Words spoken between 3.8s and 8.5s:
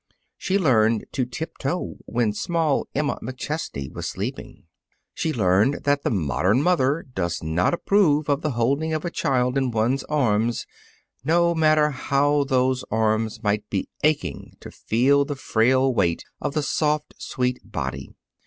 was sleeping. She learned that the modern mother does not approve of